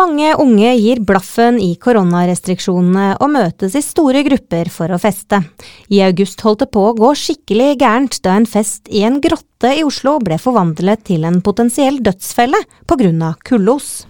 [0.00, 5.42] Mange unge gir blaffen i koronarestriksjonene og møtes i store grupper for å feste.
[5.92, 9.74] I august holdt det på å gå skikkelig gærent da en fest i en grotte
[9.76, 13.34] i Oslo ble forvandlet til en potensiell dødsfelle pga.
[13.44, 14.06] kullos.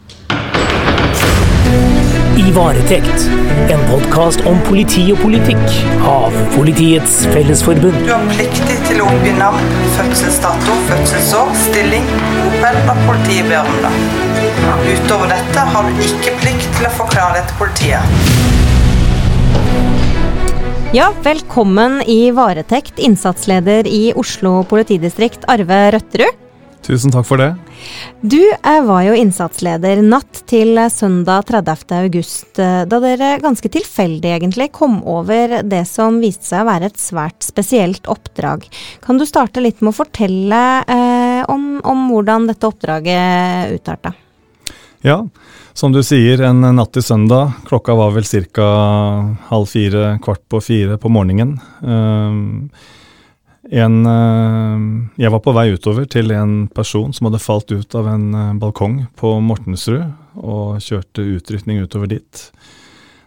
[2.40, 3.26] I varetekt,
[3.68, 5.74] en podkast om politi og politikk
[6.08, 7.98] av Politiets Fellesforbund.
[8.06, 9.60] Du har pliktig til å oppgi navn,
[9.98, 12.08] fødselsdato, fødselsår, stilling,
[12.38, 12.96] bopel og
[13.84, 13.94] deg.
[14.88, 18.04] Utover dette har du ikke plikt til å forklare det til politiet.
[20.96, 26.49] Ja, velkommen i varetekt, innsatsleder i Oslo politidistrikt, Arve Røtterud.
[26.86, 27.50] Tusen takk for det.
[28.20, 28.40] Du
[28.86, 31.92] var jo innsatsleder natt til søndag 30.
[31.98, 36.90] august, eh, da dere ganske tilfeldig egentlig kom over det som viste seg å være
[36.90, 38.64] et svært spesielt oppdrag.
[39.04, 44.14] Kan du starte litt med å fortelle eh, om, om, hvordan dette oppdraget utarta?
[45.04, 45.22] Ja,
[45.76, 47.60] som du sier, en natt til søndag.
[47.68, 48.70] Klokka var vel ca.
[49.48, 51.54] halv fire, kvart på fire på morgenen.
[51.80, 52.68] Uh,
[53.71, 58.09] en, eh, jeg var på vei utover til en person som hadde falt ut av
[58.10, 62.45] en eh, balkong på Mortensrud, og kjørte utrykning utover dit.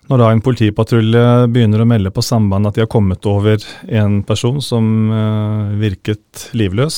[0.09, 4.17] Når da en politipatrulje begynner å melde på sambandet at de har kommet over en
[4.27, 6.97] person som uh, virket livløs,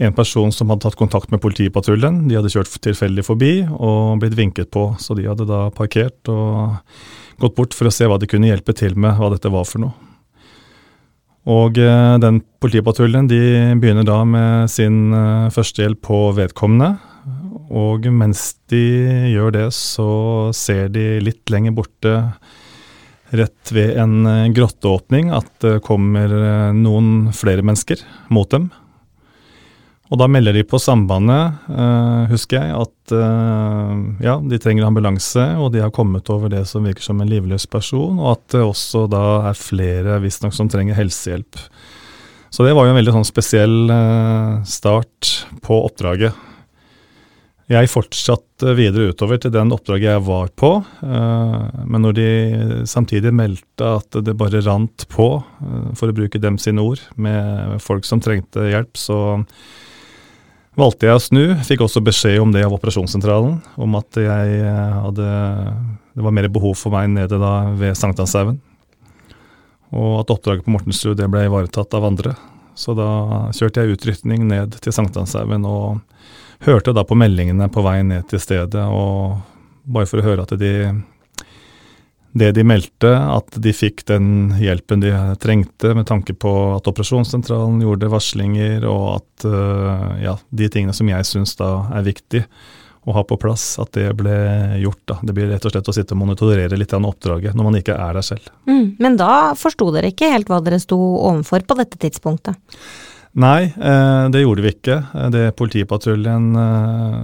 [0.00, 4.38] en person som hadde tatt kontakt med politipatruljen, de hadde kjørt tilfeldig forbi og blitt
[4.38, 6.80] vinket på, så de hadde da parkert og
[7.44, 9.84] gått bort for å se hva de kunne hjelpe til med, hva dette var for
[9.84, 10.13] noe.
[11.50, 13.40] Og eh, den politipatruljen de
[13.80, 16.94] begynner da med sin eh, førstehjelp på vedkommende.
[17.74, 18.84] Og mens de
[19.32, 20.08] gjør det, så
[20.56, 22.14] ser de litt lenger borte,
[23.34, 26.32] rett ved en eh, grotteåpning, at det kommer
[26.72, 28.00] noen flere mennesker
[28.32, 28.70] mot dem.
[30.14, 35.42] Og da melder de på Sambandet, uh, husker jeg, at uh, ja, de trenger ambulanse,
[35.58, 38.62] og de har kommet over det som virker som en livløs person, og at det
[38.62, 41.58] også da er flere visstnok som trenger helsehjelp.
[42.54, 45.32] Så det var jo en veldig sånn spesiell uh, start
[45.66, 46.38] på oppdraget.
[47.74, 50.68] Jeg fortsatte videre utover til den oppdraget jeg var på,
[51.00, 52.26] men når de
[52.84, 55.28] samtidig meldte at det bare rant på,
[55.96, 59.16] for å bruke dem sine ord, med folk som trengte hjelp, så
[60.78, 61.42] valgte jeg å snu.
[61.66, 65.28] Fikk også beskjed om det av operasjonssentralen, om at jeg eh, hadde
[66.14, 68.60] Det var mer behov for meg nede da ved Sankthanshaugen.
[69.94, 72.34] Og at oppdraget på Mortensrud ble ivaretatt av andre.
[72.74, 76.02] Så da kjørte jeg utrykning ned til Sankthanshaugen og
[76.66, 79.42] hørte da på meldingene på vei ned til stedet, og
[79.84, 80.72] bare for å høre at de
[82.34, 87.78] det de meldte, at de fikk den hjelpen de trengte med tanke på at operasjonssentralen
[87.84, 92.42] gjorde varslinger, og at uh, ja, de tingene som jeg syns er viktig
[93.04, 94.34] å ha på plass, at det ble
[94.80, 95.02] gjort.
[95.06, 95.18] da.
[95.22, 97.94] Det blir rett og slett å sitte og monitorere litt av oppdraget når man ikke
[98.00, 98.50] er der selv.
[98.66, 102.58] Mm, men da forsto dere ikke helt hva dere sto overfor på dette tidspunktet?
[103.34, 104.96] Nei, eh, det gjorde vi ikke.
[105.14, 107.22] Eh, det politipatruljen eh,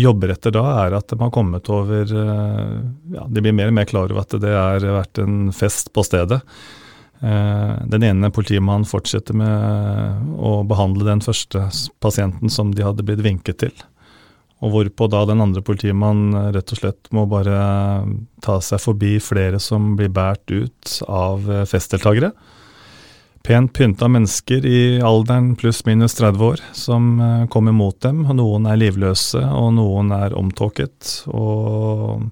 [0.00, 3.88] jobber etter da, er at de har kommet over ja, De blir mer og mer
[3.88, 6.40] klar over at det har vært en fest på stedet.
[7.22, 11.68] Den ene politimannen fortsetter med å behandle den første
[12.02, 13.84] pasienten som de hadde blitt vinket til.
[14.64, 17.60] Og hvorpå da den andre politimannen rett og slett må bare
[18.42, 22.32] ta seg forbi flere som blir båret ut av festdeltakere
[23.42, 28.24] pent pynta mennesker i alderen pluss-minus 30 år som uh, kommer mot dem.
[28.38, 31.24] Noen er livløse, og noen er omtåket.
[31.32, 32.28] Og,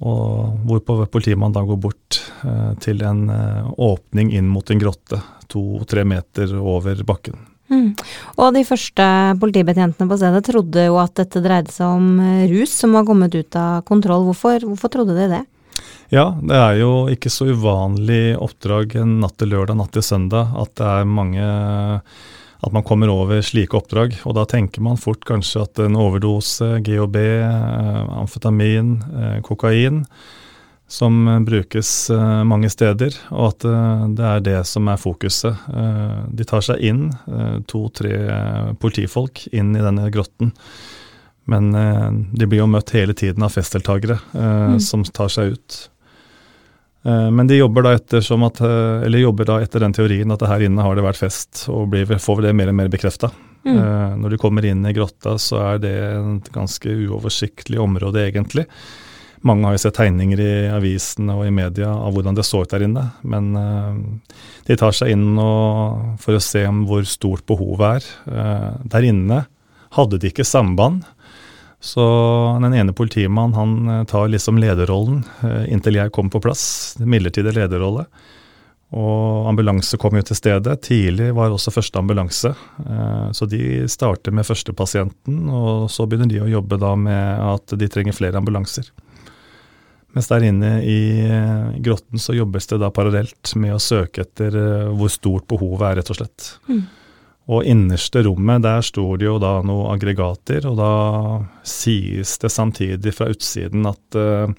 [0.00, 5.18] og hvorpå politimannen da går bort eh, til en eh, åpning inn mot en grotte
[5.52, 7.36] to-tre meter over bakken.
[7.68, 7.90] Mm.
[8.40, 9.06] Og de første
[9.42, 12.16] politibetjentene på stedet trodde jo at dette dreide seg om
[12.48, 14.24] rus som var kommet ut av kontroll.
[14.30, 15.44] Hvorfor, hvorfor trodde de det?
[16.10, 20.74] Ja, det er jo ikke så uvanlig oppdrag natt til lørdag, natt til søndag at
[20.80, 21.46] det er mange
[22.60, 24.18] at man kommer over slike oppdrag.
[24.28, 30.04] Og da tenker man fort kanskje at en overdose, GHB, eh, amfetamin, eh, kokain,
[30.90, 33.66] som brukes eh, mange steder, og at
[34.16, 35.54] det er det som er fokuset.
[36.34, 37.04] De tar seg inn,
[37.70, 40.50] to-tre politifolk, inn i denne grotten.
[41.48, 44.76] Men de blir jo møtt hele tiden av festdeltakere mm.
[44.84, 45.78] som tar seg ut.
[47.02, 48.12] Eh, men de jobber da, at,
[48.60, 52.06] eh, jobber da etter den teorien at her inne har det vært fest, og blir,
[52.06, 53.32] får det mer og mer bekrefta.
[53.64, 53.76] Mm.
[53.76, 58.66] Eh, når de kommer inn i grotta, så er det et ganske uoversiktlig område, egentlig.
[59.42, 62.72] Mange har jo sett tegninger i avisene og i media av hvordan det så ut
[62.74, 63.06] der inne.
[63.24, 63.54] Men
[64.66, 65.30] de tar seg inn
[66.20, 68.10] for å se om hvor stort behovet er.
[68.84, 69.38] der inne
[69.96, 71.08] hadde de ikke samband.
[71.80, 72.04] Så
[72.60, 75.22] den ene politimannen han tar liksom lederrollen
[75.72, 76.62] inntil jeg kommer på plass.
[77.00, 78.04] Midlertidig lederrolle.
[78.90, 80.74] Og ambulanse kom jo til stedet.
[80.84, 82.50] Tidlig var også første ambulanse.
[83.32, 87.88] Så de starter med førstepasienten, og så begynner de å jobbe da med at de
[87.88, 88.90] trenger flere ambulanser.
[90.10, 91.00] Mens der inne i
[91.80, 94.56] grotten så jobbes det da parallelt med å søke etter
[94.90, 96.48] hvor stort behovet er, rett og slett.
[96.66, 96.82] Mm.
[97.50, 100.92] Og innerste rommet, der står det jo da noen aggregater, og da
[101.66, 104.52] sies det samtidig fra utsiden at uh,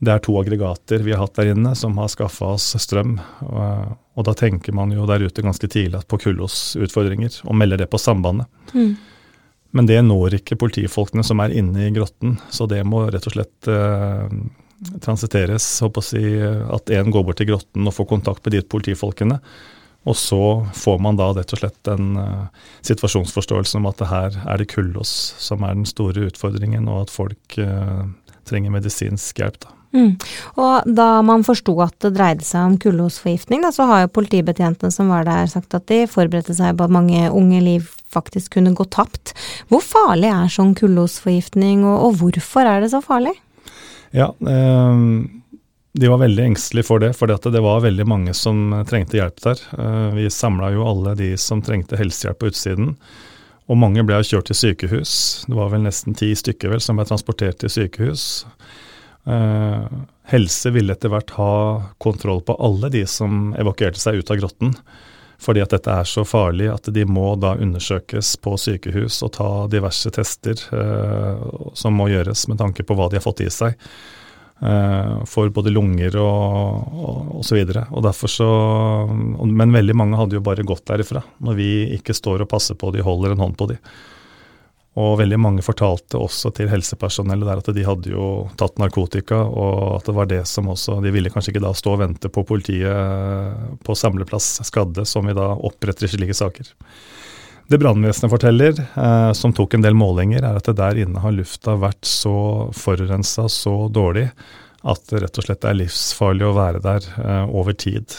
[0.00, 3.18] det er to aggregater vi har hatt der inne som har skaffa oss strøm.
[3.46, 7.84] Og, og, da tenker man jo der ute ganske tidlig på Kullås utfordringer, og melder
[7.84, 8.48] det på sambandet.
[8.72, 8.94] Mm.
[9.76, 13.36] Men det når ikke politifolkene som er inne i grotten, så det må rett og
[13.36, 14.26] slett uh,
[15.04, 15.68] transiteres.
[15.84, 19.38] Håper å si at én går bort til grotten og får kontakt med de politifolkene.
[20.08, 20.44] Og så
[20.76, 22.46] får man da rett og slett en uh,
[22.86, 27.12] situasjonsforståelse om at det her er det kullås som er den store utfordringen, og at
[27.12, 28.06] folk uh,
[28.48, 29.60] trenger medisinsk hjelp.
[29.66, 29.76] da.
[29.90, 30.12] Mm.
[30.62, 35.10] Og da man forsto at det dreide seg om kullosforgiftning, så har jo politibetjentene som
[35.10, 38.86] var der sagt at de forberedte seg på at mange unge liv faktisk kunne gå
[38.90, 39.34] tapt.
[39.70, 43.34] Hvor farlig er sånn kullosforgiftning, og, og hvorfor er det så farlig?
[44.14, 45.04] Ja, eh,
[45.92, 49.62] de var veldig engstelige for det, for det var veldig mange som trengte hjelp der.
[49.78, 52.94] Eh, vi samla jo alle de som trengte helsehjelp på utsiden.
[53.70, 55.12] Og mange ble kjørt til sykehus.
[55.46, 58.24] Det var vel nesten ti stykker vel som ble transportert til sykehus.
[59.26, 59.86] Eh,
[60.30, 61.54] helse ville etter hvert ha
[62.02, 64.76] kontroll på alle de som evakuerte seg ut av grotten.
[65.40, 69.50] Fordi at dette er så farlig at de må da undersøkes på sykehus og ta
[69.72, 71.44] diverse tester eh,
[71.74, 73.74] som må gjøres med tanke på hva de har fått i seg.
[74.60, 77.86] Uh, for både lunger og, og, og så videre.
[78.28, 78.48] Så,
[79.08, 82.90] men veldig mange hadde jo bare gått derifra, når vi ikke står og passer på
[82.92, 83.78] de, holder en hånd på de.
[85.00, 88.26] Og veldig mange fortalte også til helsepersonellet der at de hadde jo
[88.60, 91.94] tatt narkotika, og at det var det som også De ville kanskje ikke da stå
[91.94, 96.74] og vente på politiet på samleplass skadde, som vi da oppretter i slike saker.
[97.70, 101.30] Det brannvesenet forteller, eh, som tok en del målinger, er at det der inne har
[101.30, 102.32] lufta vært så
[102.74, 104.24] forurensa, så dårlig,
[104.82, 108.10] at det rett og slett er livsfarlig å være der eh, over tid.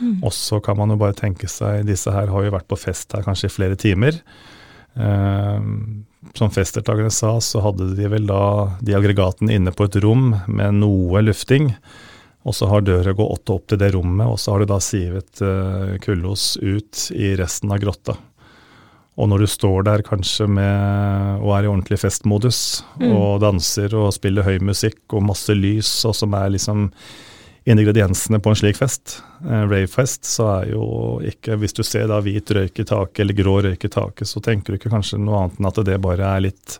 [0.00, 0.22] Mm.
[0.24, 3.12] Og så kan man jo bare tenke seg Disse her har jo vært på fest
[3.16, 4.16] her kanskje i flere timer.
[4.96, 5.66] Eh,
[6.36, 10.78] som festdeltakerne sa, så hadde de vel da de aggregatene inne på et rom med
[10.78, 11.68] noe lufting.
[12.48, 15.44] Og så har døra gått opp til det rommet, og så har det da sivet
[15.44, 18.16] eh, kullos ut i resten av grotta.
[19.16, 23.08] Og når du står der kanskje med, og er i ordentlig festmodus, mm.
[23.16, 26.90] og danser og spiller høy musikk og masse lys, og som er liksom
[27.66, 30.84] ingrediensene på en slik fest, eh, ravefest, så er jo
[31.26, 34.42] ikke Hvis du ser da hvit røyk i taket eller grå røyk i taket, så
[34.44, 36.78] tenker du ikke kanskje noe annet enn at det bare er litt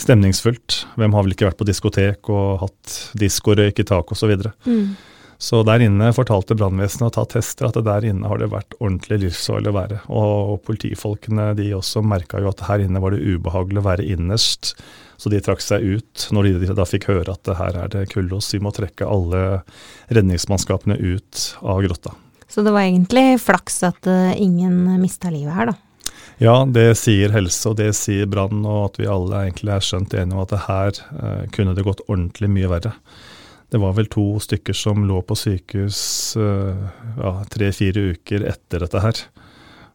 [0.00, 0.86] stemningsfullt.
[0.96, 4.46] Hvem har vel ikke vært på diskotek og hatt diskorøyk i taket osv.
[4.64, 4.94] Mm.
[5.42, 9.24] Så der inne fortalte brannvesenet og tatt tester at der inne har det vært ordentlig
[9.24, 9.96] livsfarlig å være.
[10.14, 14.76] Og politifolkene de også merka jo at her inne var det ubehagelig å være innerst.
[15.18, 18.52] Så de trakk seg ut når de da fikk høre at her er det kullås.
[18.54, 19.42] Vi må trekke alle
[20.14, 22.14] redningsmannskapene ut av grotta.
[22.46, 25.78] Så det var egentlig flaks at uh, ingen mista livet her, da?
[26.42, 30.14] Ja, det sier helse, og det sier brann, og at vi alle egentlig er skjønt
[30.14, 32.92] enige om at her eh, kunne det gått ordentlig mye verre.
[33.72, 36.00] Det var vel to stykker som lå på sykehus
[36.36, 36.80] eh,
[37.16, 39.20] ja, tre-fire uker etter dette her.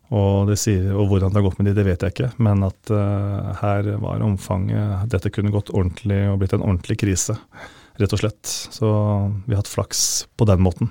[0.08, 2.66] Og, det sier, og, hvordan det har gått med de, det vet jeg ikke, men
[2.66, 7.36] at uh, her var omfanget Dette kunne gått ordentlig og blitt en ordentlig krise,
[8.02, 8.48] rett og slett.
[8.48, 8.90] Så
[9.46, 10.02] vi har hatt flaks
[10.40, 10.90] på den måten.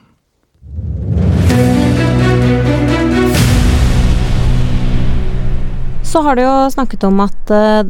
[6.06, 7.82] Så har du jo snakket om at uh,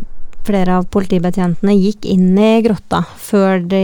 [0.47, 3.83] flere av politibetjentene gikk inn i grotta før, de,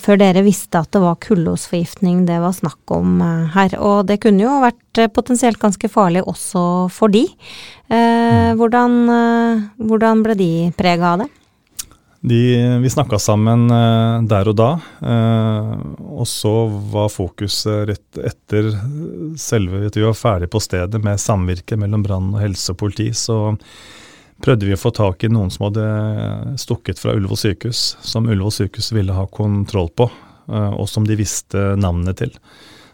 [0.00, 3.76] før dere visste at det var kullosforgiftning det var snakk om eh, her.
[3.78, 6.62] Og det kunne jo vært eh, potensielt ganske farlig også
[6.94, 7.26] for de.
[7.88, 8.56] Eh, mm.
[8.60, 11.28] hvordan, eh, hvordan, ble de prega av det?
[12.28, 12.40] De,
[12.82, 13.68] vi snakka sammen
[14.26, 14.72] der og da,
[15.06, 15.68] eh,
[16.02, 16.52] og så
[16.90, 18.72] var fokuset rett etter
[19.38, 23.12] selve at vi var ferdig på stedet med samvirke mellom brann og helse og politi.
[23.14, 23.54] så
[24.44, 25.84] prøvde vi å få tak i noen som hadde
[26.60, 30.08] stukket fra Ullevål sykehus, som Ullevål sykehus ville ha kontroll på,
[30.50, 32.34] eh, og som de visste navnet til.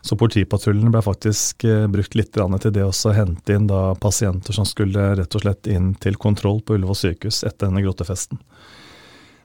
[0.05, 4.69] Så politipatruljen ble faktisk eh, brukt litt til det å hente inn da pasienter som
[4.69, 8.41] skulle rett og slett inn til kontroll på Ullevål sykehus etter denne grottefesten.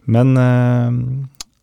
[0.09, 0.91] Men eh,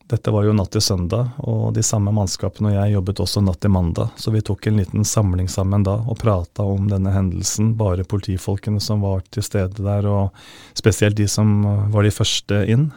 [0.07, 3.59] dette var jo natt til søndag, og de samme mannskapene og jeg jobbet også natt
[3.65, 7.73] til mandag, så vi tok en liten samling sammen da og prata om denne hendelsen,
[7.79, 11.59] bare politifolkene som var til stede der, og spesielt de som
[11.91, 12.93] var de første inn.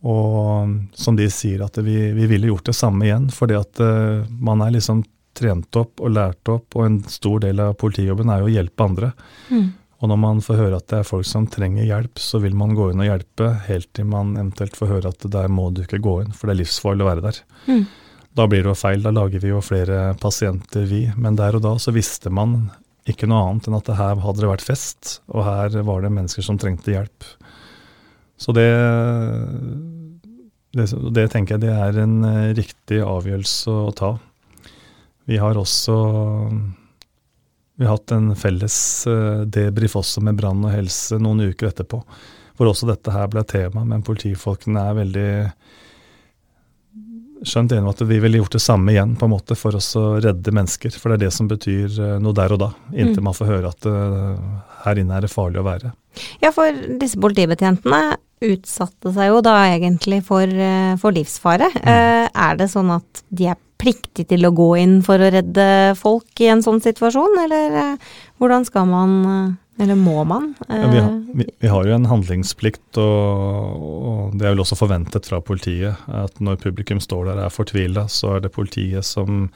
[0.00, 3.26] Og som de sier, at vi, vi ville gjort det samme igjen.
[3.28, 5.02] Fordi at uh, man er liksom
[5.36, 8.86] trent opp og lært opp, og en stor del av politijobben er jo å hjelpe
[8.86, 9.12] andre.
[9.52, 9.68] Mm.
[10.00, 12.72] Og når man får høre at det er folk som trenger hjelp, så vil man
[12.76, 16.00] gå inn og hjelpe, helt til man eventuelt får høre at der må du ikke
[16.00, 17.40] gå inn, for det er livsfarlig å være der.
[17.68, 17.82] Mm.
[18.40, 21.02] Da blir det jo feil, da lager vi jo flere pasienter, vi.
[21.20, 22.70] Men der og da så visste man
[23.10, 26.46] ikke noe annet enn at her hadde det vært fest, og her var det mennesker
[26.46, 27.28] som trengte hjelp.
[28.40, 28.70] Så det,
[30.76, 34.14] det, det tenker jeg det er en eh, riktig avgjørelse å ta.
[35.28, 35.96] Vi har også
[37.80, 42.02] vi har hatt en felles eh, debrief også med brann og helse noen uker etterpå,
[42.58, 43.86] hvor også dette her ble tema.
[43.88, 45.30] Men politifolkene er veldig
[47.40, 50.02] skjønt enige om at vi ville gjort det samme igjen, på en måte, for å
[50.20, 50.92] redde mennesker.
[50.92, 53.30] For det er det som betyr eh, noe der og da, inntil mm.
[53.30, 55.94] man får høre at uh, her inne er det farlig å være.
[56.44, 58.02] Ja, for disse politibetjentene
[58.44, 60.52] utsatte seg jo da egentlig for,
[61.00, 61.72] for livsfare.
[61.80, 62.28] Mm.
[62.44, 65.66] Er det sånn at de er pliktige til å gå inn for å redde
[65.98, 67.80] folk i en sånn situasjon, eller
[68.40, 69.18] hvordan skal man
[69.80, 70.50] eller må man?
[70.68, 74.76] Ja, vi, har, vi, vi, har, jo en handlingsplikt, og, og, det er vel også
[74.76, 76.02] forventet fra politiet.
[76.12, 79.46] At når publikum står der og er fortvila, så er det politiet som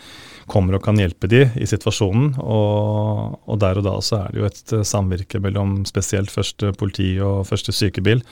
[0.48, 2.38] kommer og kan hjelpe de i situasjonen.
[2.40, 7.14] Og, og, der og da så er det jo et samvirke mellom spesielt første politi
[7.20, 8.24] og første sykebil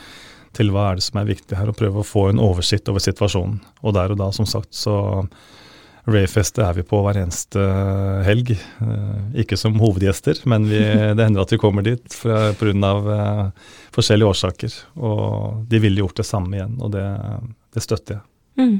[0.56, 3.04] til hva er det som er viktig her, og prøve å få en oversikt over
[3.04, 3.60] situasjonen.
[3.84, 4.96] Og der og da, som sagt, så
[6.10, 7.62] Rayfestet er vi på hver eneste
[8.26, 8.50] helg.
[8.56, 10.80] Eh, ikke som hovedgjester, men vi,
[11.16, 12.92] det hender at vi kommer dit pga.
[13.02, 14.74] Uh, forskjellige årsaker.
[14.98, 17.06] Og de ville gjort det samme igjen, og det,
[17.74, 18.26] det støtter jeg.
[18.58, 18.74] Mm.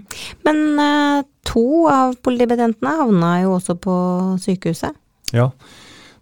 [0.49, 3.95] Men uh, to av politibetjentene havna jo også på
[4.43, 4.99] sykehuset?
[5.33, 5.49] Ja,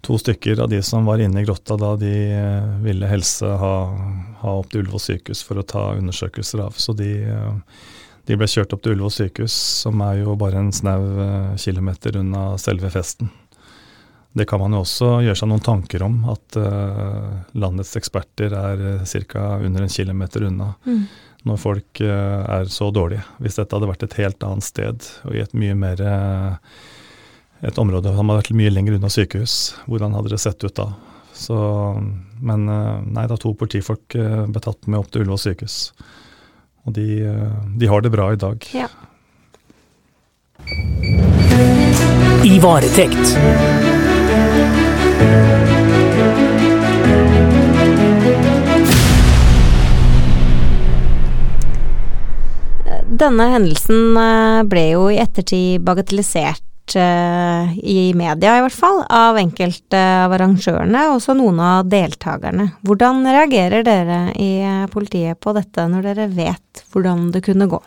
[0.06, 3.72] to stykker av de som var inne i grotta da de uh, ville helse ha,
[4.42, 6.76] ha opp til Ullevål sykehus for å ta undersøkelser av.
[6.76, 7.80] Så de uh,
[8.30, 12.20] de ble kjørt opp til Ullevål sykehus, som er jo bare en snau eh, kilometer
[12.20, 13.30] unna selve festen.
[14.38, 18.84] Det kan man jo også gjøre seg noen tanker om, at uh, landets eksperter er
[19.00, 19.46] uh, ca.
[19.58, 20.68] under en kilometer unna.
[20.86, 21.00] Mm.
[21.50, 23.24] Når folk uh, er så dårlige.
[23.42, 26.04] Hvis dette hadde vært et helt annet sted og i et mye mer
[27.66, 29.56] et område som hadde vært mye lenger unna sykehus,
[29.90, 30.92] hvordan hadde det sett ut da?
[31.34, 31.58] Så,
[32.38, 35.82] men nei, da to politifolk ble tatt med opp til Ullevål sykehus.
[36.88, 38.66] Og de, eh, de har det bra i dag.
[38.74, 38.88] Ja.
[42.44, 43.36] I varetekt.
[53.20, 56.64] Denne hendelsen eh, ble jo i ettertid bagatellisert
[56.98, 62.70] uh, i media i hvert fall, av enkelte av arrangørene, og også noen av deltakerne.
[62.86, 64.50] Hvordan reagerer dere i
[64.92, 67.80] politiet på dette, når dere vet hvordan det kunne gå?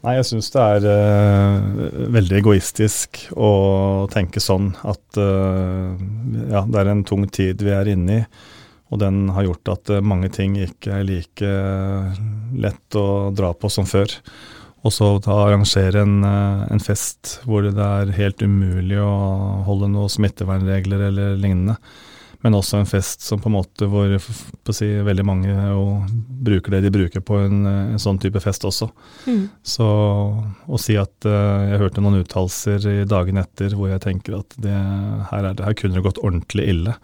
[0.00, 3.50] Nei, jeg syns det er uh, veldig egoistisk å
[4.12, 5.92] tenke sånn at uh,
[6.48, 8.24] ja, det er en tung tid vi er inne i.
[8.90, 11.50] Og den har gjort at mange ting ikke er like
[12.58, 14.10] lett å dra på som før.
[14.80, 19.10] Og så arrangere en, eh, en, fest hvor det er helt umulig å
[19.66, 21.76] holde noen smittevernregler eller lignende.
[22.40, 24.14] Men også en fest som på en måte hvor
[24.72, 25.54] si, veldig mange
[26.40, 28.88] bruker det de bruker på en, en sånn type fest også.
[29.28, 29.42] Mm.
[29.60, 29.88] Så
[30.64, 34.56] å si at uh, jeg hørte noen uttalelser i dagene etter hvor jeg tenker at
[34.56, 36.96] det, her, det, her, kunne det gått ordentlig ille.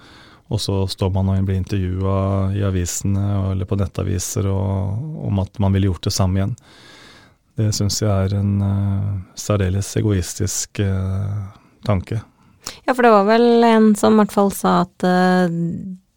[0.49, 2.16] Og så står man og blir intervjua
[2.56, 6.56] i avisene eller på nettaviser og, om at man ville gjort det samme igjen.
[7.56, 11.46] Det syns jeg er en uh, særdeles egoistisk uh,
[11.86, 12.20] tanke.
[12.84, 15.46] Ja, for det var vel en som i hvert fall sa at uh,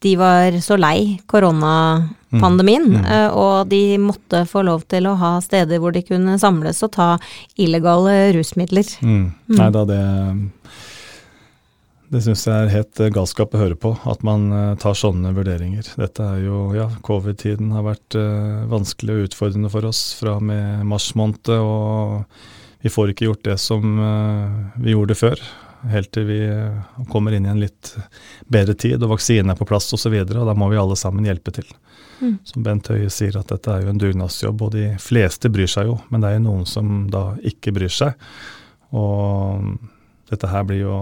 [0.03, 3.01] de var så lei koronapandemien, mm.
[3.03, 3.33] mm.
[3.35, 7.09] og de måtte få lov til å ha steder hvor de kunne samles og ta
[7.59, 8.87] illegale rusmidler.
[9.03, 9.25] Mm.
[9.51, 9.57] Mm.
[9.59, 10.03] Nei da, det
[12.09, 15.29] det syns jeg er helt eh, galskap å høre på, at man uh, tar sånne
[15.35, 15.91] vurderinger.
[15.99, 20.45] Dette er jo, ja, Covid-tiden har vært uh, vanskelig og utfordrende for oss fra og
[20.49, 21.51] med mars måned.
[21.53, 25.43] Og vi får ikke gjort det som uh, vi gjorde før.
[25.93, 26.39] Helt til vi
[27.11, 27.93] kommer inn i en litt
[28.51, 30.09] bedre tid og vaksinen er på plass osv.
[30.11, 31.69] Og, så og da må vi alle sammen hjelpe til.
[32.19, 32.33] Mm.
[32.43, 34.65] Som Bent Høie sier, at dette er jo en dugnadsjobb.
[34.65, 37.93] Og de fleste bryr seg jo, men det er jo noen som da ikke bryr
[37.93, 38.17] seg.
[38.97, 39.77] Og
[40.33, 40.97] dette her blir jo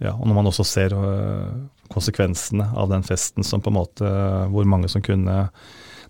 [0.00, 1.50] ja, og når man også ser uh,
[1.92, 5.34] konsekvensene av den festen som på en måte uh, Hvor mange som kunne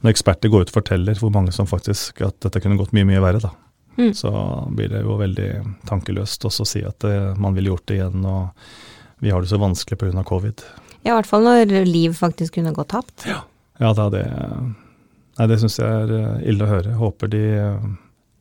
[0.01, 3.09] Når eksperter går ut og forteller hvor mange som faktisk At dette kunne gått mye,
[3.09, 3.51] mye verre, da.
[3.99, 4.13] Mm.
[4.15, 4.31] Så
[4.77, 5.49] blir det jo veldig
[5.91, 9.51] tankeløst også å si at det, man ville gjort det igjen, og vi har det
[9.51, 10.23] så vanskelig pga.
[10.25, 10.63] covid.
[11.03, 13.27] Ja, i hvert fall når liv faktisk kunne gå tapt.
[13.29, 13.43] Ja,
[13.83, 16.95] ja da det Nei, det syns jeg er ille å høre.
[17.01, 17.45] Håper de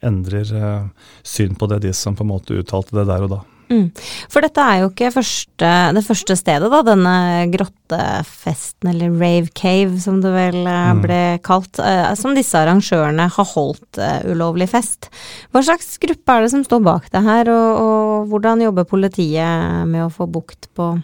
[0.05, 0.53] endrer
[1.23, 3.41] syn på det, de som på en måte uttalte det der og da.
[3.69, 3.85] Mm.
[4.33, 7.15] For dette er jo ikke første, det første stedet, da, denne
[7.53, 11.03] grottefesten, eller rave cave som det vel mm.
[11.03, 11.81] ble kalt,
[12.17, 15.11] som disse arrangørene har holdt ulovlig fest.
[15.53, 19.85] Hva slags gruppe er det som står bak det her, og, og hvordan jobber politiet
[19.89, 20.95] med å få bukt på,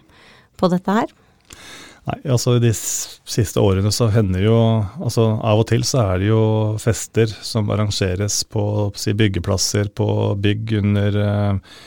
[0.57, 1.13] på dette her?
[2.05, 4.57] Nei, altså De siste årene så hender jo
[5.01, 6.41] altså Av og til så er det jo
[6.81, 8.65] fester som arrangeres på
[9.00, 10.07] si, byggeplasser, på
[10.41, 11.79] bygg under, uh,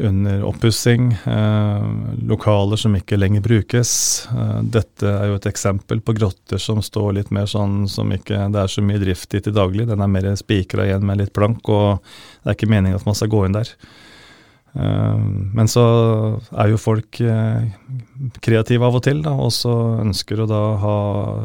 [0.00, 1.12] under oppussing.
[1.12, 1.86] eh,
[2.28, 3.92] lokaler som ikke lenger brukes.
[4.32, 8.46] Eh, dette er jo et eksempel på grotter som står litt mer sånn som ikke
[8.52, 9.88] det er så mye drift i til daglig.
[9.90, 12.00] Den er mer spikra igjen med litt plank, og
[12.42, 13.74] det er ikke meningen at man skal gå inn der.
[14.72, 15.18] Eh,
[15.54, 15.84] men så
[16.52, 17.68] er jo folk eh,
[18.40, 20.98] kreative av og til, da, og så ønsker å da ha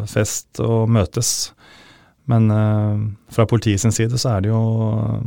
[0.10, 1.52] fest og møtes.
[2.32, 2.98] Men uh,
[3.30, 4.62] fra politiet sin side så er det jo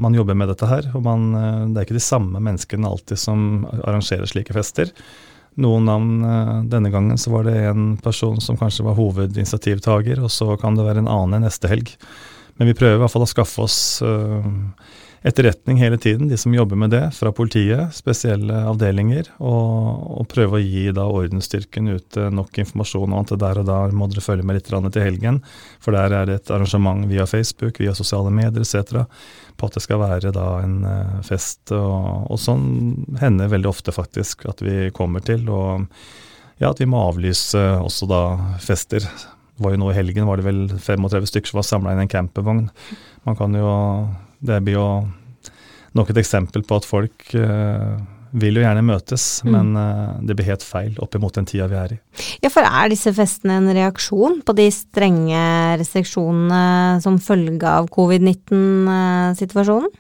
[0.02, 0.90] Man jobber med dette her.
[0.98, 4.90] Og man, uh, det er ikke de samme menneskene alltid som arrangerer slike fester.
[5.58, 10.32] Noen navn uh, Denne gangen så var det en person som kanskje var hovedinitiativtaker, og
[10.34, 11.94] så kan det være en annen neste helg.
[12.58, 13.78] Men vi prøver i hvert fall å skaffe oss
[15.26, 20.58] etterretning hele tiden, de som jobber med det, fra politiet, spesielle avdelinger, og, og prøve
[20.58, 24.46] å gi da ordensstyrken ut nok informasjon om at der og der må dere følge
[24.46, 25.40] med litt til helgen,
[25.82, 29.02] for der er det et arrangement via Facebook, via sosiale medier etc.
[29.56, 31.72] på at det skal være da en uh, fest.
[31.74, 35.88] Og, og, sånn hender veldig ofte faktisk at vi kommer til, og
[36.58, 38.22] ja, at vi må avlyse også da
[38.62, 39.02] fester.
[39.02, 42.02] Det var jo nå I helgen var det vel 35 stykker som var samla i
[42.04, 42.66] en campervogn.
[43.26, 43.68] Man kan jo
[44.38, 44.88] det blir jo
[45.98, 47.96] nok et eksempel på at folk uh,
[48.38, 49.52] vil jo gjerne møtes, mm.
[49.54, 52.00] men uh, det blir helt feil oppimot den tida vi er i.
[52.44, 55.40] Ja, for er disse festene en reaksjon på de strenge
[55.80, 59.90] restriksjonene som følge av covid-19-situasjonen?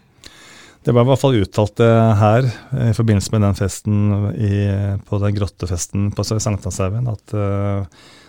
[0.86, 2.46] Det var i hvert fall uttalt det her
[2.88, 3.96] i forbindelse med den festen
[4.38, 4.52] i,
[5.04, 7.82] på den grottefesten på Sankthanshaugen, at uh,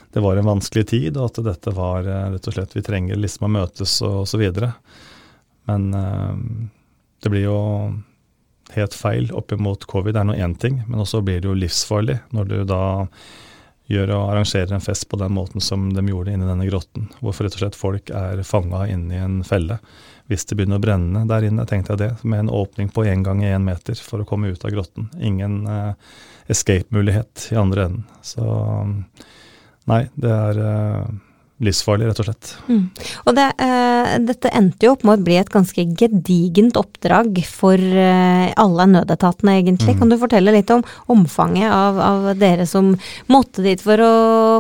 [0.09, 3.45] det var en vanskelig tid, og at dette var rett og slett Vi trenger liksom
[3.45, 4.71] å møtes og så videre.
[5.69, 6.33] Men uh,
[7.21, 7.59] det blir jo
[8.75, 10.15] helt feil oppimot covid.
[10.15, 12.81] Det er nå én ting, men også blir det jo livsfarlig når du da
[13.89, 17.07] gjør og arrangerer en fest på den måten som de gjorde inni denne grotten.
[17.23, 19.79] Hvorfor rett og slett folk er fanga inni en felle.
[20.29, 23.23] Hvis det begynner å brenne der inne, tenkte jeg det, med en åpning på én
[23.25, 25.09] gang i én meter for å komme ut av grotten.
[25.17, 25.97] Ingen uh,
[26.53, 28.05] escape-mulighet i andre enden.
[28.21, 28.45] Så
[29.89, 31.09] nei, det er uh,
[31.63, 32.51] livsfarlig, rett og slett.
[32.69, 32.83] Mm.
[33.25, 37.77] Og det, uh, dette endte jo opp med å bli et ganske gedigent oppdrag for
[37.77, 39.95] uh, alle nødetatene, egentlig.
[39.95, 40.01] Mm.
[40.01, 42.93] Kan du fortelle litt om omfanget av, av dere som
[43.31, 44.13] måtte dit for å,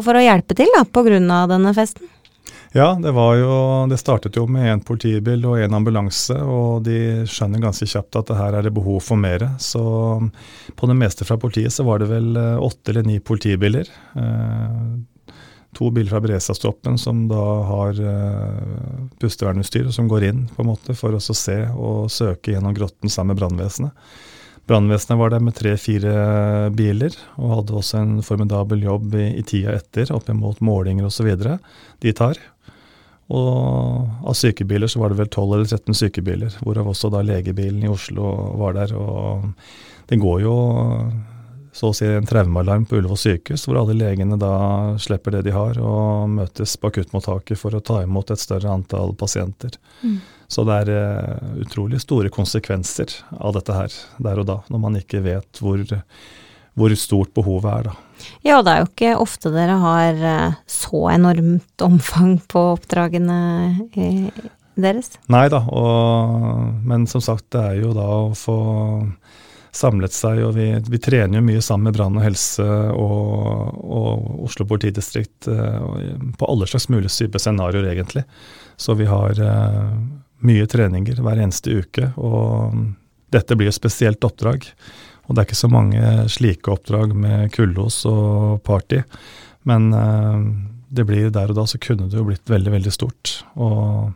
[0.05, 1.19] for å hjelpe til da, pga.
[1.49, 2.09] denne festen?
[2.71, 3.53] Ja, det var jo
[3.89, 8.29] Det startet jo med en politibil og en ambulanse, og de skjønner ganske kjapt at
[8.29, 9.47] det her er det behov for mer.
[9.57, 9.81] Så
[10.77, 13.89] på det meste fra politiet så var det vel eh, åtte eller ni politibiler.
[15.77, 20.95] To biler fra beredskapstroppen som da har uh, pustevernutstyr, som går inn på en måte
[20.97, 24.09] for å se og søke gjennom grotten sammen med brannvesenet.
[24.69, 26.13] Brannvesenet var der med tre-fire
[26.77, 31.29] biler, og hadde også en formidabel jobb i, i tida etter, opp mot målinger osv.
[32.01, 32.37] de tar.
[33.29, 37.85] Og av sykebiler så var det vel 12 eller 13 sykebiler, hvorav også da legebilen
[37.85, 38.29] i Oslo
[38.61, 38.93] var der.
[38.97, 39.49] Og
[40.09, 40.55] det går jo
[41.79, 44.51] så å si en traumealarm på Ullevål sykehus, hvor alle legene da
[44.99, 49.13] slipper det de har, og møtes på akuttmottaket for å ta imot et større antall
[49.19, 49.77] pasienter.
[50.03, 50.17] Mm.
[50.51, 54.99] Så det er uh, utrolig store konsekvenser av dette her der og da, når man
[54.99, 55.85] ikke vet hvor,
[56.75, 58.27] hvor stort behovet er, da.
[58.43, 63.39] Ja, det er jo ikke ofte dere har uh, så enormt omfang på oppdragene
[64.75, 65.13] deres.
[65.31, 68.59] Nei da, og, men som sagt, det er jo da å få
[69.75, 70.41] samlet seg.
[70.45, 75.49] og Vi, vi trener jo mye sammen med brann og helse og, og Oslo politidistrikt
[75.51, 78.25] uh, på alle slags mulige typer scenarioer, egentlig.
[78.79, 79.93] Så vi har uh,
[80.45, 82.11] mye treninger hver eneste uke.
[82.17, 82.75] Og
[83.33, 84.65] dette blir et spesielt oppdrag.
[85.27, 89.03] Og det er ikke så mange slike oppdrag med kullås og party.
[89.69, 90.41] Men uh,
[90.89, 93.39] det blir der og da så kunne det jo blitt veldig, veldig stort.
[93.61, 94.09] Og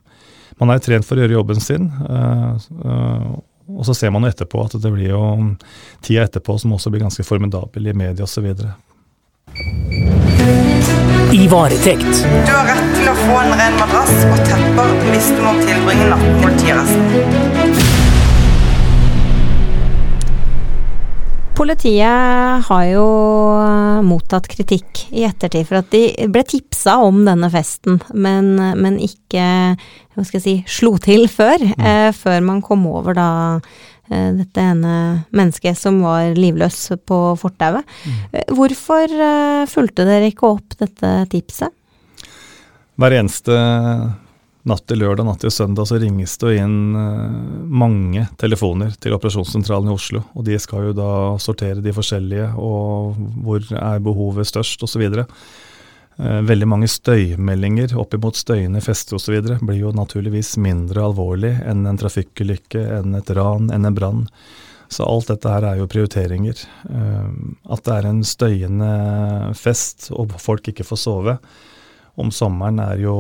[0.62, 1.90] man er trent for å gjøre jobben sin.
[3.70, 5.24] Og så ser man jo etterpå at det blir jo
[6.04, 8.50] tida etterpå som også blir ganske formidabel i media osv.
[11.34, 12.24] I varetekt.
[12.48, 16.12] Du har rett til å få en ren madrass og tepper hvis du må tilbringe
[16.12, 17.53] natten politiarresten.
[21.54, 23.04] Politiet har jo
[24.02, 29.44] mottatt kritikk i ettertid for at de ble tipsa om denne festen, men, men ikke
[30.16, 31.62] hva skal jeg si, slo til før.
[31.62, 31.86] Mm.
[31.86, 33.30] Eh, før man kom over da
[34.10, 34.96] eh, dette ene
[35.30, 37.86] mennesket som var livløs på fortauet.
[38.02, 38.20] Mm.
[38.34, 41.70] Eh, hvorfor eh, fulgte dere ikke opp dette tipset?
[42.98, 43.62] Hver eneste
[44.70, 49.92] natt til lørdag, natt til søndag så ringes det inn uh, mange telefoner til operasjonssentralen
[49.92, 50.24] i Oslo.
[50.38, 51.12] Og de skal jo da
[51.44, 55.04] sortere de forskjellige, og hvor er behovet størst osv.
[56.18, 59.40] Eh, veldig mange støymeldinger oppimot støyende fester osv.
[59.66, 64.28] blir jo naturligvis mindre alvorlig enn en trafikkulykke, enn et ran, enn en brann.
[64.94, 66.60] Så alt dette her er jo prioriteringer.
[66.86, 67.34] Uh,
[67.74, 68.94] at det er en støyende
[69.58, 71.38] fest og folk ikke får sove
[72.16, 73.16] om sommeren er jo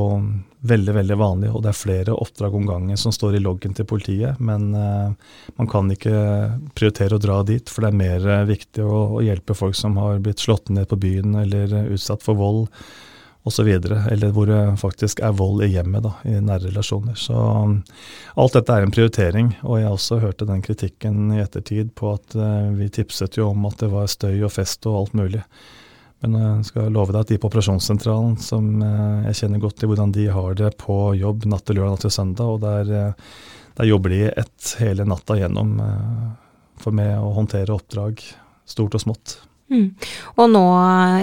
[0.63, 3.87] veldig veldig vanlig, og det er flere oppdrag om gangen som står i loggen til
[3.89, 4.39] politiet.
[4.39, 5.11] Men uh,
[5.57, 6.13] man kan ikke
[6.77, 9.97] prioritere å dra dit, for det er mer uh, viktig å, å, hjelpe folk som
[9.99, 12.69] har blitt slått ned på byen eller uh, utsatt for vold
[13.43, 13.67] osv.
[13.67, 17.19] Eller hvor det faktisk er vold i hjemmet, da, i nære relasjoner.
[17.19, 17.79] Så um,
[18.39, 19.55] alt dette er en prioritering.
[19.67, 22.39] Og jeg også hørte den kritikken i ettertid på at
[22.77, 25.43] vi tipset jo om at det var støy og fest og alt mulig.
[26.23, 29.89] Men jeg skal love deg at de på operasjonssentralen, som eh, jeg kjenner godt til
[29.91, 33.49] hvordan de har det på jobb natt til lørdag, natt til søndag, og der, eh,
[33.75, 36.29] der jobber de ett hele natta gjennom eh,
[36.79, 38.23] for med å håndtere oppdrag,
[38.63, 39.35] stort og smått.
[39.73, 39.89] Mm.
[40.37, 40.63] Og nå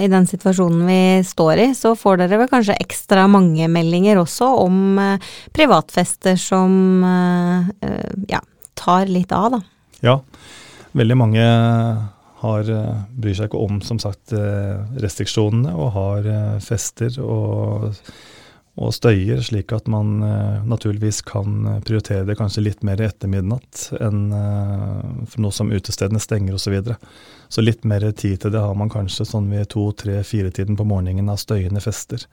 [0.04, 4.48] i den situasjonen vi står i, så får dere vel kanskje ekstra mange meldinger også
[4.64, 4.98] om
[5.54, 7.04] privatfester som
[8.28, 8.40] ja,
[8.80, 9.60] tar litt av, da.
[10.02, 10.16] Ja,
[10.98, 11.44] veldig mange
[12.40, 17.90] har, eh, bryr seg ikke om som sagt eh, restriksjonene og har eh, fester og,
[18.81, 20.22] og støyer, slik at man
[20.64, 26.57] naturligvis kan prioritere det kanskje litt mer etter midnatt enn for noe som utestedene stenger
[26.57, 26.62] osv.
[26.64, 26.96] Så, videre.
[27.53, 30.88] så litt mer tid til det har man kanskje sånn ved to, tre, fire-tiden på
[30.88, 32.24] morgenen av støyende fester.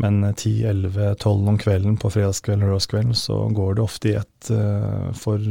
[0.00, 4.52] Men 10-11-12 om kvelden på fredagskvelden og lørdagskvelden så går det ofte i ett
[5.20, 5.50] for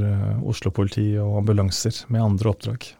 [0.49, 2.95] Oslo-politi og ambulanser med andre oppdrag.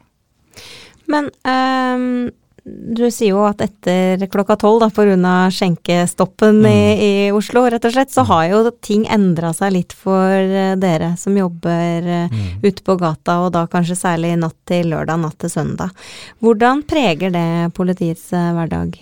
[1.08, 2.30] Men um,
[2.68, 5.34] du sier jo at etter klokka tolv, da, pga.
[5.54, 6.68] skjenkestoppen mm.
[6.68, 8.30] i, i, Oslo, rett og slett, så mm.
[8.32, 12.66] har jo ting endra seg litt for eh, dere som jobber eh, mm.
[12.66, 16.08] ute på gata, og da kanskje særlig natt til lørdag, natt til søndag.
[16.44, 19.00] Hvordan preger det politiets uh, hverdag?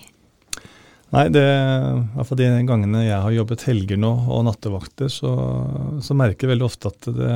[1.16, 5.36] Nei, det, iallfall de gangene jeg har jobbet helger nå og nattevakter, så,
[6.04, 7.36] så merker jeg veldig ofte at det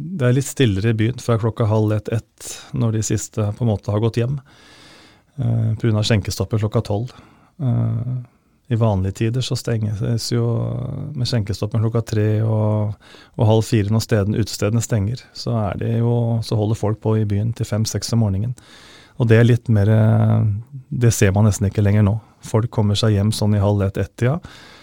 [0.00, 3.70] det er litt stillere i byen fra klokka halv ett-ett, når de siste på en
[3.70, 4.38] måte har gått hjem.
[5.40, 6.02] Uh, Pga.
[6.04, 7.12] skjenkestoppet klokka tolv.
[7.60, 8.20] Uh,
[8.70, 10.44] I vanlige tider så stenges jo
[11.16, 12.94] med skjenkestoppen klokka tre og,
[13.34, 15.24] og, halv fire når steden, utestedene stenger.
[15.34, 16.14] Så, jo,
[16.46, 18.54] så holder folk på i byen til fem-seks om morgenen.
[19.20, 19.90] Og det er litt mer
[20.88, 22.14] Det ser man nesten ikke lenger nå.
[22.46, 24.38] Folk kommer seg hjem sånn i halv ett-ett-tida.
[24.38, 24.78] Ja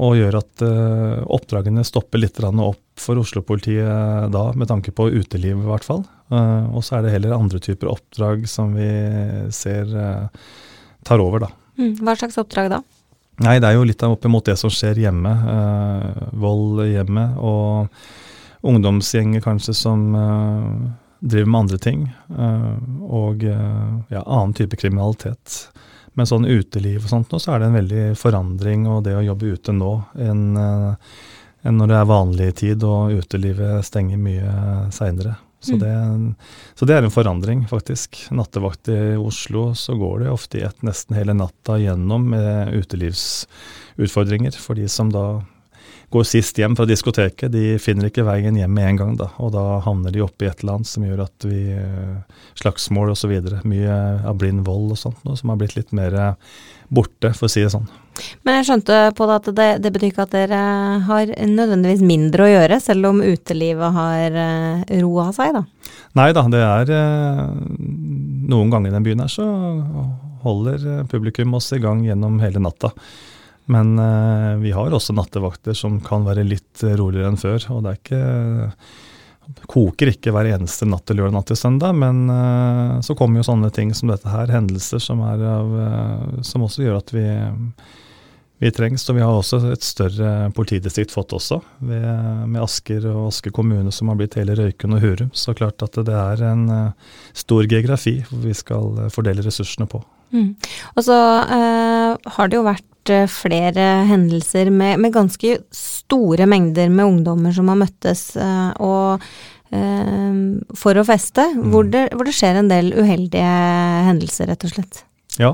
[0.00, 5.60] og gjør at uh, oppdragene stopper litt opp for Oslo-politiet da, med tanke på uteliv
[5.60, 6.06] i hvert fall.
[6.32, 8.88] Uh, og så er det heller andre typer oppdrag som vi
[9.52, 10.30] ser uh,
[11.04, 11.50] tar over, da.
[11.76, 12.80] Mm, hva slags oppdrag da?
[13.44, 15.30] Nei, Det er jo litt opp imot det som skjer hjemme.
[16.36, 17.38] vold i hjemmet.
[17.40, 17.88] Og
[18.68, 20.02] ungdomsgjenger kanskje som
[21.24, 22.02] driver med andre ting.
[23.00, 25.70] og ja, annen type kriminalitet.
[26.20, 29.22] Men sånn uteliv og sånt nå, så er det en veldig forandring og det å
[29.24, 30.42] jobbe ute nå enn,
[31.64, 34.50] en når det er vanlig tid og utelivet stenger mye
[34.92, 35.38] seinere.
[35.64, 36.26] Så, mm.
[36.76, 38.18] så, det er en forandring, faktisk.
[38.36, 44.60] Nattevakt i Oslo, så går det ofte i ett nesten hele natta gjennom med utelivsutfordringer
[44.60, 45.24] for de som da
[46.10, 49.14] går sist hjem fra diskoteket, de finner ikke veien hjem med en gang.
[49.20, 53.12] da, Og da havner de oppi et eller annet som gjør at vi eh, Slagsmål
[53.14, 53.36] osv.
[53.62, 53.96] Mye
[54.26, 56.58] av blind vold og sånt noe som har blitt litt mer eh,
[56.90, 57.86] borte, for å si det sånn.
[58.44, 60.60] Men jeg skjønte på det at det, det betyr ikke at dere
[61.06, 65.64] har nødvendigvis mindre å gjøre, selv om utelivet har eh, roa seg, da?
[66.18, 66.90] Nei da, det er
[68.50, 69.46] Noen ganger i den byen her så
[70.42, 72.90] holder publikum oss i gang gjennom hele natta.
[73.70, 77.68] Men eh, vi har også nattevakter som kan være litt roligere enn før.
[77.74, 78.24] Og det er ikke
[79.70, 83.48] koker ikke hver eneste natt til lørdag natt til søndag, men eh, så kommer jo
[83.50, 87.24] sånne ting som dette her, hendelser som, av, uh, som også gjør at vi,
[88.62, 89.06] vi trengs.
[89.10, 92.06] Og vi har også et større politidistrikt fått også, ved,
[92.46, 95.34] med Asker og Asker kommune som har blitt hele Røyken og Hurum.
[95.34, 96.66] Så klart at det er en
[97.36, 100.02] stor geografi hvor vi skal fordele ressursene på.
[100.30, 100.52] Mm.
[100.94, 107.06] Og så har det jo vært Eh, flere hendelser med, med, ganske store mengder med
[107.06, 108.34] ungdommer som har møttes.
[108.36, 109.30] Eh, og
[109.70, 111.66] for å feste, mm.
[111.70, 113.50] hvor, det, hvor, det, skjer en del uheldige
[114.08, 115.04] hendelser, rett og slett.
[115.38, 115.52] Ja.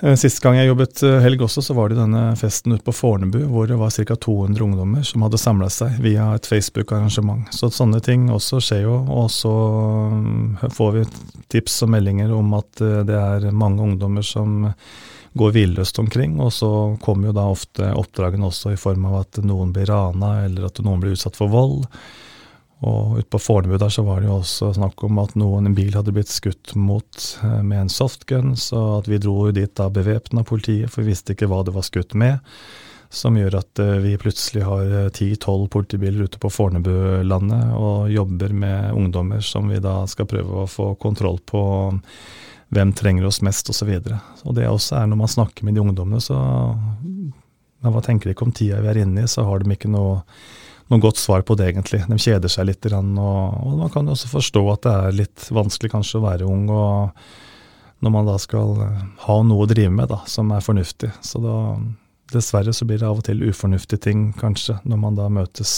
[0.00, 2.94] Eh, sist gang jeg jobbet eh, helg også, så var det denne festen ute på
[2.96, 4.16] Fornebu, hvor det var ca.
[4.16, 7.52] 200 ungdommer som hadde samla seg via et Facebook-arrangement.
[7.52, 8.96] Så sånne ting også skjer jo.
[9.12, 9.52] Og så
[10.72, 11.06] får vi
[11.52, 14.64] tips og meldinger om at det er mange ungdommer som
[15.38, 16.38] går villøst omkring.
[16.40, 16.70] Og så
[17.02, 20.82] kommer jo da ofte oppdragene også i form av at noen blir rana, eller at
[20.84, 21.86] noen blir utsatt for vold.
[22.82, 25.76] Og ute på Fornebu der så var det jo også snakk om at noen en
[25.76, 29.86] bil hadde blitt skutt mot eh, med en softgun, så at vi dro dit da
[29.86, 32.42] bevæpna politiet, for vi visste ikke hva det var skutt med.
[33.12, 38.98] Som gjør at eh, vi plutselig har ti-tolv politibiler ute på Fornebulandet og jobber med
[38.98, 41.62] ungdommer som vi da skal prøve å få kontroll på
[42.72, 43.90] hvem trenger oss mest, osv.
[43.98, 46.38] Og, så og det også er når man snakker med de ungdommene, så
[47.82, 49.88] men Hva tenker de ikke om tida vi er inne i, så har de ikke
[49.90, 50.20] noe,
[50.86, 51.98] noe godt svar på det, egentlig.
[52.06, 55.90] De kjeder seg litt, og, og man kan også forstå at det er litt vanskelig
[55.90, 56.68] kanskje å være ung.
[56.70, 57.10] og
[58.02, 58.72] når man da skal
[59.22, 61.12] ha noe å drive med da, som er fornuftig.
[61.22, 61.56] Så da,
[62.34, 65.74] dessverre så blir det av og til ufornuftige ting, kanskje, når man da møtes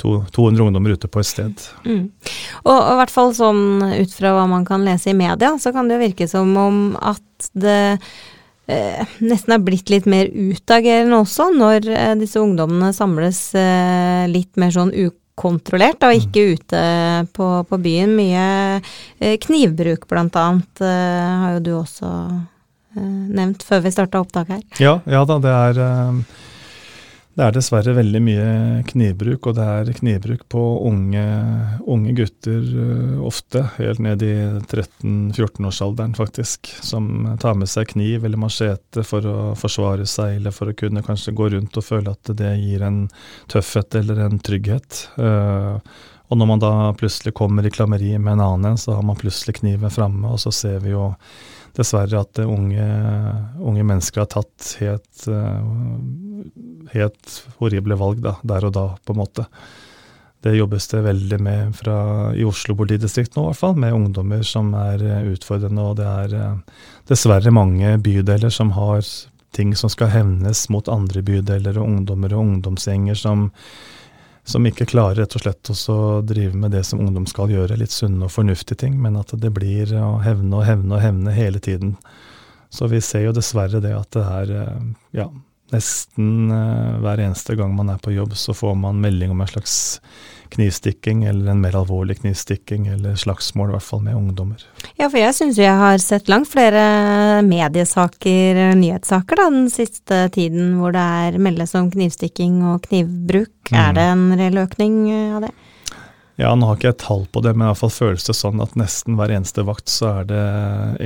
[0.00, 1.64] 200 ungdommer ute på et sted.
[1.86, 2.10] Mm.
[2.64, 5.72] Og, og, i hvert fall sånn ut fra hva man kan lese i media, så
[5.74, 7.80] kan det jo virke som om at det
[8.66, 14.54] eh, nesten er blitt litt mer utagerende også, når eh, disse ungdommene samles eh, litt
[14.60, 16.56] mer sånn ukontrollert, og ikke mm.
[16.56, 16.86] ute
[17.36, 18.16] på, på, byen.
[18.18, 18.48] Mye
[19.20, 22.10] eh, knivbruk blant annet eh, har jo du også
[22.96, 24.66] eh, nevnt før vi starta opptak her.
[24.82, 25.84] Ja, ja da, det er
[27.34, 28.48] det er dessverre veldig mye
[28.86, 31.24] knivbruk, og det er knivbruk på unge,
[31.90, 38.38] unge gutter uh, ofte, helt ned i 13-14-årsalderen faktisk, som tar med seg kniv eller
[38.38, 42.34] machete for å forsvare seg, eller for å kunne kanskje gå rundt og føle at
[42.38, 43.04] det gir en
[43.50, 45.08] tøffhet eller en trygghet.
[45.18, 45.82] Uh,
[46.30, 49.18] og når man da plutselig kommer i klammeri med en annen en, så har man
[49.18, 51.10] plutselig kniven framme, og så ser vi jo
[51.74, 52.84] dessverre at unge,
[53.58, 59.22] unge mennesker har tatt helt, eh, helt horrible valg da, der og da, på en
[59.24, 59.46] måte.
[60.44, 61.96] Det jobbes det veldig med fra,
[62.36, 65.86] i Oslo politidistrikt nå, i hvert fall, med ungdommer som er eh, utfordrende.
[65.88, 69.02] Og det er eh, dessverre mange bydeler som har
[69.54, 73.48] ting som skal hevnes mot andre bydeler, og ungdommer og ungdomsgjenger som
[74.44, 77.94] som ikke klarer rett og slett å drive med det som ungdom skal gjøre, litt
[77.94, 81.62] sunne og fornuftige ting, men at det blir å hevne og hevne og hevne hele
[81.64, 81.96] tiden.
[82.68, 85.28] Så vi ser jo dessverre det at det er eh, ja,
[85.72, 89.50] nesten eh, hver eneste gang man er på jobb, så får man melding om en
[89.50, 90.00] slags
[90.54, 94.62] knivstikking, eller en mer alvorlig knivstikking, eller slagsmål, i hvert fall med ungdommer.
[95.00, 100.76] Ja, for jeg syns jeg har sett langt flere mediesaker, nyhetssaker, da, den siste tiden
[100.78, 103.54] hvor det er meldes om knivstikking og knivbruk.
[103.72, 103.80] Mm.
[103.80, 104.98] Er det en reell økning
[105.34, 105.54] av det?
[106.34, 108.62] Ja, nå har ikke jeg tall på det, men i hvert fall føles det sånn
[108.62, 110.40] at nesten hver eneste vakt så er det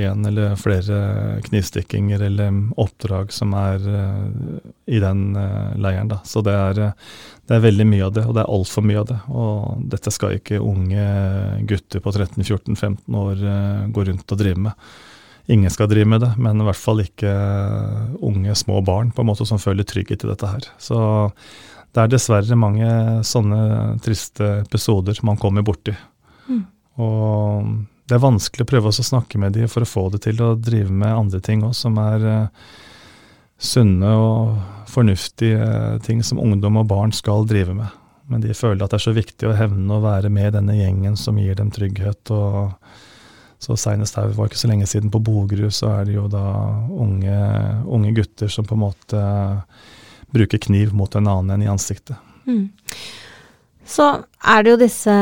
[0.01, 4.57] én eller flere knivstikkinger eller oppdrag som er uh,
[4.89, 6.09] i den uh, leiren.
[6.09, 6.17] da.
[6.25, 6.81] Så det er,
[7.45, 9.19] det er, veldig mye av det, og det er altfor mye av det.
[9.29, 11.05] Og dette skal ikke unge
[11.69, 13.45] gutter på 13-14-15 år
[13.93, 14.89] gå rundt og drive med.
[15.49, 17.29] Ingen skal drive med det, men i hvert fall ikke
[18.25, 20.67] unge, små barn på en måte som føler trygghet i dette her.
[20.77, 20.99] Så
[21.93, 22.89] det er dessverre mange
[23.25, 23.61] sånne
[24.03, 25.95] triste episoder man kommer borti.
[26.49, 26.65] Mm.
[27.01, 27.71] Og
[28.09, 30.55] det er vanskelig å prøve å snakke med dem for å få det til å
[30.57, 32.69] drive med andre ting òg, som er uh,
[33.59, 37.97] sunne og fornuftige ting som ungdom og barn skal drive med.
[38.29, 40.77] Men de føler at det er så viktig å hevne og være med i denne
[40.77, 42.29] gjengen som gir dem trygghet.
[42.29, 42.73] og
[43.59, 46.43] så Seinest her, var ikke så lenge siden, på Bogerud, så er det jo da
[46.93, 47.39] unge,
[47.89, 49.23] unge gutter som på en måte
[50.33, 52.17] bruke kniv mot en annen enn i ansiktet.
[52.47, 52.69] Mm.
[53.89, 54.05] Så
[54.45, 55.13] er det jo disse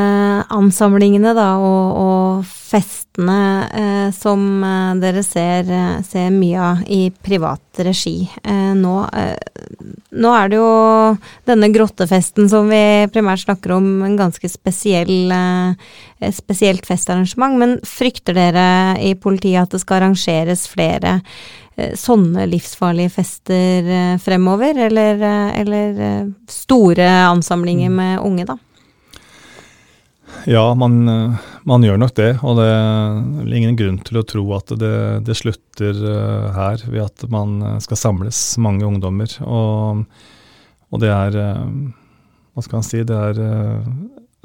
[0.52, 3.39] ansamlingene da, og, og festene
[3.72, 8.28] eh, som eh, dere ser, eh, ser, mye av i privat regi.
[8.43, 9.38] Eh, nå, eh,
[10.20, 10.72] nå, er det jo
[11.48, 17.56] denne grottefesten som vi primært snakker om, en ganske spesiell, eh, spesielt festarrangement.
[17.62, 18.67] Men frykter dere
[19.00, 21.22] i politiet at det skal arrangeres flere
[21.77, 27.99] sånne livsfarlige fester eh, fremover, eller, eh, eller store ansamlinger mm.
[27.99, 28.57] med unge, da?
[30.47, 31.01] Ja, man,
[31.67, 32.31] man, gjør nok det.
[32.45, 35.97] Og det er ingen grunn til å tro at det, det, slutter
[36.55, 39.31] her ved at man skal samles, mange ungdommer.
[39.43, 40.05] Og,
[40.87, 43.01] og det er Hva skal man si?
[43.07, 43.41] Det er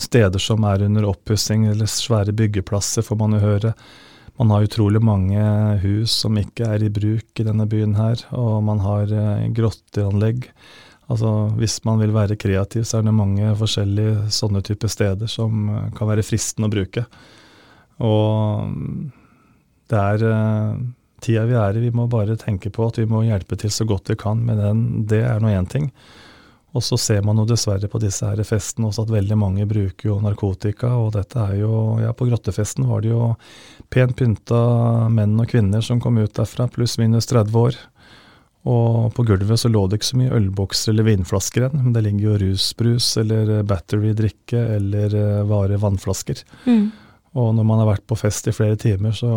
[0.02, 3.74] steder som er under oppussing, eller svære byggeplasser, får man jo høre.
[4.42, 5.42] Man har utrolig mange
[5.84, 10.48] hus som ikke er i bruk i denne byen her, og man har eh, grotteanlegg.
[11.06, 15.68] Altså Hvis man vil være kreativ, så er det mange forskjellige sånne typer steder som
[15.70, 17.04] eh, kan være fristende å bruke.
[18.02, 18.98] Og mm,
[19.94, 20.82] det er uh,
[21.22, 23.86] tida vi er i, vi må bare tenke på at vi må hjelpe til så
[23.86, 24.42] godt vi kan.
[24.42, 25.92] med den, det er nå én ting.
[26.72, 30.08] Og så ser man jo dessverre på disse her festene også at veldig mange bruker
[30.08, 30.94] jo narkotika.
[30.96, 33.34] Og dette er jo Ja, på grottefesten var det jo
[33.92, 34.62] pent pynta
[35.12, 37.76] menn og kvinner som kom ut derfra, pluss minus 30 år.
[38.62, 42.04] Og på gulvet så lå det ikke så mye ølbokser eller vinflasker igjen, men det
[42.06, 45.16] ligger jo rusbrus eller battery-drikke eller
[45.50, 46.44] vare vannflasker.
[46.68, 46.84] Mm.
[47.42, 49.32] Og når man har vært på fest i flere timer, så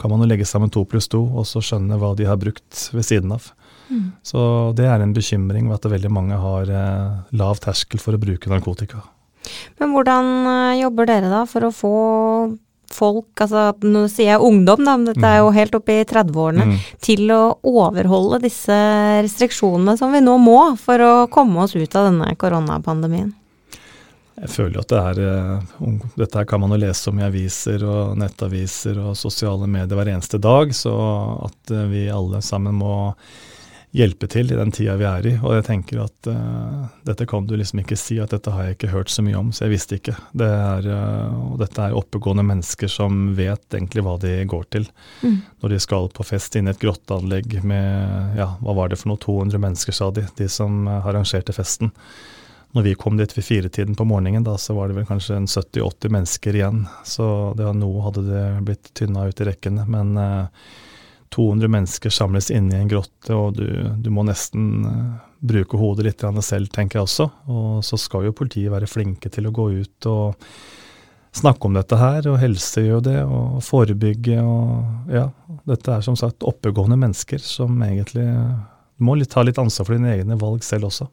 [0.00, 2.88] kan man jo legge sammen to pluss to og så skjønne hva de har brukt
[2.94, 3.50] ved siden av.
[3.88, 4.12] Mm.
[4.24, 8.22] Så det er en bekymring ved at veldig mange har eh, lav terskel for å
[8.22, 9.02] bruke narkotika.
[9.80, 11.96] Men hvordan eh, jobber dere da for å få
[12.94, 15.56] folk, altså nå sier jeg ungdom, da, men dette er jo mm.
[15.56, 16.82] helt oppe i 30-årene, mm.
[17.02, 18.76] til å overholde disse
[19.24, 23.32] restriksjonene som vi nå må for å komme oss ut av denne koronapandemien?
[24.34, 27.84] Jeg føler jo at det er Dette Dette kan man jo lese om i aviser
[27.86, 30.94] og nettaviser og sosiale medier hver eneste dag, så
[31.46, 32.94] at eh, vi alle sammen må
[33.94, 35.32] hjelpe til i den tida vi er i.
[35.38, 38.76] Og jeg tenker at uh, dette kan du liksom ikke si, at dette har jeg
[38.76, 40.16] ikke hørt så mye om, så jeg visste ikke.
[40.34, 44.88] Det er, uh, og dette er oppegående mennesker som vet egentlig hva de går til
[45.22, 45.36] mm.
[45.62, 49.12] når de skal på fest inne i et grotteanlegg med ja, hva var det for
[49.12, 51.94] noe, 200 mennesker, sa de, de som arrangerte festen.
[52.74, 56.10] Når vi kom dit ved firetiden på morgenen, da, så var det vel kanskje 70-80
[56.10, 56.80] mennesker igjen.
[57.06, 59.84] Så det var noe hadde det blitt tynna ut i rekkene.
[59.86, 60.64] Men eh,
[61.34, 63.66] 200 mennesker samles inne i en grotte, og du,
[63.98, 65.10] du må nesten eh,
[65.44, 67.28] bruke hodet litt selv, tenker jeg også.
[67.50, 70.46] Og så skal jo politiet være flinke til å gå ut og
[71.34, 75.28] snakke om dette her, og helse gjør det, og forebygge og Ja,
[75.68, 78.28] dette er som sagt oppegående mennesker som egentlig
[79.02, 81.08] må ta litt ansvar for dine egne valg selv også.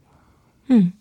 [0.69, 0.91] Mm.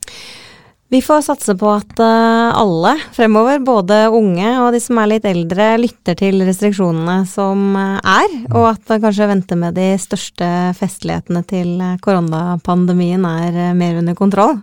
[0.91, 5.27] Vi får satse på at eh, alle fremover, både unge og de som er litt
[5.29, 11.45] eldre, lytter til restriksjonene som eh, er, og at kanskje vente med de største festlighetene
[11.47, 14.59] til eh, koronapandemien er mer under kontroll.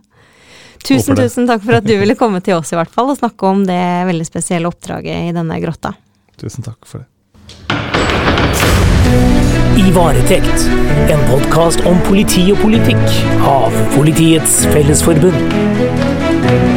[0.83, 3.47] Tusen, tusen takk for at du ville komme til oss i hvert fall og snakke
[3.47, 3.79] om det
[4.11, 5.93] veldig spesielle oppdraget i denne grotta.
[6.43, 7.07] Tusen takk for det.
[9.79, 10.67] I varetekt,
[11.07, 13.07] en podkast om politi og politikk
[13.47, 16.06] av Politiets Fellesforbund.
[16.39, 16.76] Thank you.